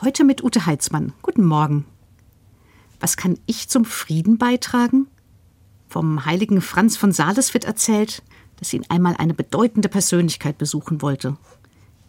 Heute 0.00 0.22
mit 0.22 0.44
Ute 0.44 0.64
Heitzmann. 0.64 1.12
Guten 1.22 1.44
Morgen. 1.44 1.84
Was 3.00 3.16
kann 3.16 3.36
ich 3.46 3.68
zum 3.68 3.84
Frieden 3.84 4.38
beitragen? 4.38 5.08
Vom 5.88 6.24
heiligen 6.24 6.60
Franz 6.60 6.96
von 6.96 7.10
Sales 7.10 7.52
wird 7.52 7.64
erzählt, 7.64 8.22
dass 8.60 8.72
ihn 8.72 8.84
einmal 8.90 9.16
eine 9.18 9.34
bedeutende 9.34 9.88
Persönlichkeit 9.88 10.56
besuchen 10.56 11.02
wollte. 11.02 11.36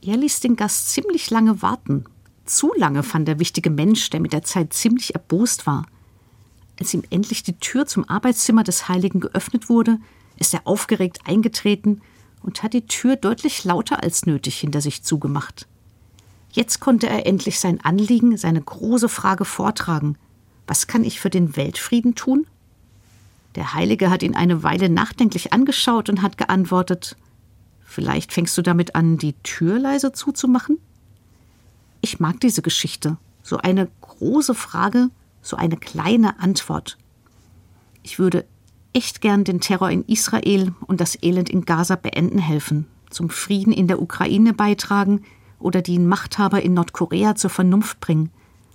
Er 0.03 0.17
ließ 0.17 0.39
den 0.39 0.55
Gast 0.55 0.89
ziemlich 0.89 1.31
lange 1.31 1.63
warten. 1.63 2.05
Zu 2.45 2.71
lange 2.77 3.01
fand 3.01 3.27
der 3.27 3.39
wichtige 3.39 3.71
Mensch, 3.71 4.11
der 4.11 4.19
mit 4.19 4.33
der 4.33 4.43
Zeit 4.43 4.71
ziemlich 4.71 5.15
erbost 5.15 5.65
war. 5.65 5.87
Als 6.79 6.93
ihm 6.93 7.01
endlich 7.09 7.41
die 7.41 7.57
Tür 7.57 7.87
zum 7.87 8.07
Arbeitszimmer 8.07 8.63
des 8.63 8.87
Heiligen 8.87 9.19
geöffnet 9.19 9.67
wurde, 9.67 9.97
ist 10.37 10.53
er 10.53 10.67
aufgeregt 10.67 11.21
eingetreten 11.25 12.01
und 12.43 12.61
hat 12.61 12.73
die 12.73 12.85
Tür 12.85 13.15
deutlich 13.15 13.63
lauter 13.63 14.03
als 14.03 14.27
nötig 14.27 14.59
hinter 14.59 14.79
sich 14.79 15.01
zugemacht. 15.01 15.67
Jetzt 16.51 16.79
konnte 16.79 17.07
er 17.07 17.25
endlich 17.25 17.59
sein 17.59 17.79
Anliegen, 17.81 18.37
seine 18.37 18.61
große 18.61 19.09
Frage 19.09 19.45
vortragen. 19.45 20.17
Was 20.67 20.87
kann 20.87 21.03
ich 21.03 21.19
für 21.19 21.29
den 21.29 21.55
Weltfrieden 21.55 22.15
tun? 22.15 22.47
Der 23.55 23.73
Heilige 23.73 24.09
hat 24.09 24.23
ihn 24.23 24.35
eine 24.35 24.63
Weile 24.63 24.89
nachdenklich 24.89 25.53
angeschaut 25.53 26.09
und 26.09 26.21
hat 26.21 26.37
geantwortet 26.37 27.15
Vielleicht 27.89 28.33
fängst 28.33 28.55
du 28.55 28.61
damit 28.61 28.93
an, 28.93 29.17
die 29.17 29.33
Tür 29.41 29.79
leise 29.79 30.11
zuzumachen? 30.11 30.77
Ich 32.01 32.19
mag 32.19 32.39
diese 32.39 32.61
Geschichte. 32.61 33.17
So 33.41 33.57
eine 33.57 33.89
große 34.01 34.53
Frage, 34.53 35.09
so 35.41 35.57
eine 35.57 35.75
kleine 35.75 36.39
Antwort. 36.39 36.99
Ich 38.03 38.19
würde 38.19 38.45
echt 38.93 39.21
gern 39.21 39.43
den 39.43 39.59
Terror 39.59 39.89
in 39.89 40.05
Israel 40.05 40.75
und 40.85 41.01
das 41.01 41.17
Elend 41.23 41.49
in 41.49 41.65
Gaza 41.65 41.95
beenden 41.95 42.37
helfen, 42.37 42.85
zum 43.09 43.31
Frieden 43.31 43.73
in 43.73 43.87
der 43.87 43.99
Ukraine 43.99 44.53
beitragen, 44.53 45.23
oder 45.59 45.81
die 45.81 45.99
Machthaber 45.99 46.61
in 46.61 46.73
Nordkorea 46.73 47.35
zur 47.35 47.49
Vernunft 47.49 47.99
bringen. 47.99 48.31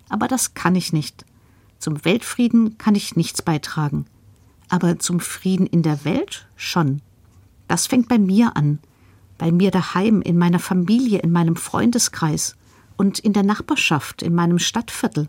Aber 0.08 0.28
das 0.28 0.54
kann 0.54 0.76
ich 0.76 0.92
nicht. 0.92 1.24
Zum 1.78 2.04
Weltfrieden 2.04 2.78
kann 2.78 2.94
ich 2.94 3.16
nichts 3.16 3.42
beitragen. 3.42 4.06
Aber 4.68 4.98
zum 4.98 5.20
Frieden 5.20 5.66
in 5.66 5.82
der 5.82 6.04
Welt 6.04 6.46
schon. 6.56 7.02
Das 7.68 7.86
fängt 7.86 8.08
bei 8.08 8.18
mir 8.18 8.56
an. 8.56 8.78
Bei 9.38 9.50
mir 9.50 9.70
daheim, 9.70 10.22
in 10.22 10.38
meiner 10.38 10.58
Familie, 10.58 11.18
in 11.18 11.32
meinem 11.32 11.56
Freundeskreis 11.56 12.56
und 12.96 13.19
in 13.19 13.32
der 13.32 13.42
Nachbarschaft, 13.42 14.22
in 14.22 14.34
meinem 14.34 14.58
Stadtviertel. 14.58 15.28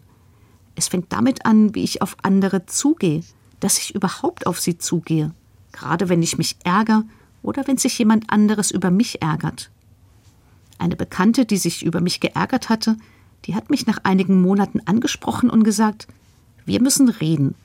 Es 0.76 0.90
fängt 0.90 1.12
damit 1.12 1.46
an, 1.46 1.74
wie 1.74 1.84
ich 1.84 2.02
auf 2.02 2.18
andere 2.22 2.66
zugehe, 2.66 3.24
dass 3.60 3.80
ich 3.80 3.96
überhaupt 3.96 4.46
auf 4.46 4.60
sie 4.60 4.78
zugehe, 4.78 5.34
gerade 5.72 6.10
wenn 6.10 6.22
ich 6.22 6.38
mich 6.38 6.58
ärgere 6.64 7.04
oder 7.42 7.68
wenn 7.68 7.78
sich 7.78 7.98
jemand 7.98 8.30
anderes 8.30 8.72
über 8.72 8.92
mich 8.92 9.22
ärgert. 9.22 9.72
Eine 10.78 10.96
Bekannte, 10.96 11.46
die 11.46 11.58
sich 11.58 11.86
über 11.86 12.02
mich 12.02 12.20
geärgert 12.20 12.70
hatte, 12.70 12.98
die 13.46 13.56
hat 13.56 13.70
mich 13.70 13.86
nach 13.88 14.00
einigen 14.04 14.42
Monaten 14.42 14.82
angesprochen 14.86 15.50
und 15.50 15.64
gesagt, 15.64 16.08
wir 16.66 16.82
müssen 16.82 17.10
reden. 17.10 17.56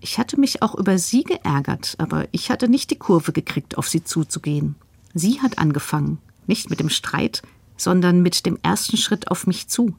Ich 0.00 0.18
hatte 0.18 0.38
mich 0.38 0.62
auch 0.62 0.74
über 0.74 0.98
sie 0.98 1.24
geärgert, 1.24 1.94
aber 1.98 2.26
ich 2.32 2.50
hatte 2.50 2.68
nicht 2.68 2.90
die 2.90 2.98
Kurve 2.98 3.32
gekriegt, 3.32 3.76
auf 3.76 3.88
sie 3.88 4.04
zuzugehen. 4.04 4.76
Sie 5.14 5.40
hat 5.40 5.58
angefangen, 5.58 6.18
nicht 6.46 6.70
mit 6.70 6.80
dem 6.80 6.88
Streit, 6.88 7.42
sondern 7.76 8.22
mit 8.22 8.46
dem 8.46 8.58
ersten 8.62 8.96
Schritt 8.96 9.30
auf 9.30 9.46
mich 9.46 9.68
zu. 9.68 9.94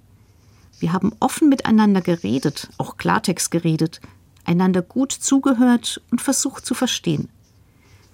Wir 0.80 0.94
haben 0.94 1.12
offen 1.20 1.50
miteinander 1.50 2.02
geredet, 2.02 2.70
auch 2.78 2.98
Klartext 2.98 3.52
geredet, 3.52 4.00
einander 4.46 4.82
gut 4.82 5.12
zugehört 5.12 6.02
und 6.12 6.22
versucht 6.22 6.66
zu 6.66 6.74
verstehen. 6.74 7.30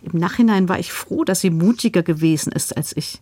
Im 0.02 0.20
Nachhinein 0.20 0.68
war 0.68 0.80
ich 0.80 0.92
froh, 0.92 1.24
dass 1.24 1.42
sie 1.42 1.50
mutiger 1.50 2.04
gewesen 2.04 2.52
ist 2.52 2.76
als 2.76 2.96
ich. 2.98 3.22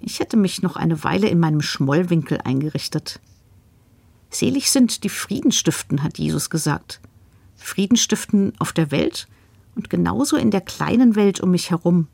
Ich 0.00 0.20
hätte 0.20 0.36
mich 0.36 0.62
noch 0.62 0.76
eine 0.76 1.02
Weile 1.04 1.28
in 1.28 1.40
meinem 1.40 1.62
Schmollwinkel 1.62 2.38
eingerichtet. 2.44 3.20
Selig 4.30 4.70
sind 4.70 5.04
die 5.04 5.08
Friedenstiften, 5.08 6.02
hat 6.02 6.18
Jesus 6.18 6.50
gesagt. 6.50 7.00
Friedenstiften 7.56 8.52
auf 8.58 8.72
der 8.72 8.90
Welt 8.90 9.28
und 9.74 9.90
genauso 9.90 10.36
in 10.36 10.50
der 10.50 10.60
kleinen 10.60 11.14
Welt 11.16 11.40
um 11.40 11.50
mich 11.50 11.70
herum. 11.70 12.08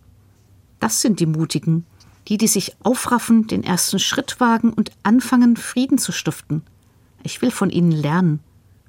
Das 0.78 1.00
sind 1.00 1.20
die 1.20 1.26
Mutigen, 1.26 1.86
die, 2.28 2.36
die 2.36 2.48
sich 2.48 2.76
aufraffen, 2.82 3.46
den 3.46 3.64
ersten 3.64 3.98
Schritt 3.98 4.40
wagen 4.40 4.72
und 4.72 4.92
anfangen, 5.02 5.56
Frieden 5.56 5.98
zu 5.98 6.12
stiften. 6.12 6.62
Ich 7.22 7.42
will 7.42 7.50
von 7.50 7.70
ihnen 7.70 7.92
lernen. 7.92 8.40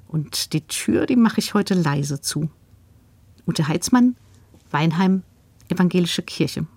Und 0.07 0.53
die 0.53 0.62
Tür, 0.62 1.07
die 1.07 1.16
mache 1.16 1.40
ich 1.40 1.53
heute 1.56 1.73
leise 1.73 2.22
zu. 2.22 2.50
Ute 3.47 3.67
Heitzmann, 3.67 4.16
Weinheim, 4.69 5.23
Evangelische 5.69 6.22
Kirche. 6.22 6.67